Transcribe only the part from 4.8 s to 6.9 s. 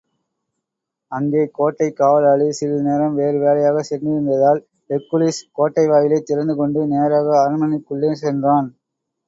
Hercules கோட்டைவாயிலைத் திறந்துகொண்டு,